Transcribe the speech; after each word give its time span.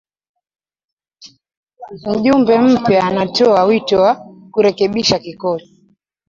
Mjumbe 2.11 2.59
mpya 2.65 3.03
anatoa 3.03 3.63
wito 3.65 4.01
wa 4.01 4.15
kurekebisha 4.51 5.19
kikosi 5.19 5.81